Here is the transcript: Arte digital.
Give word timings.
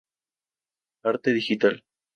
Arte 1.03 1.31
digital. 1.31 1.83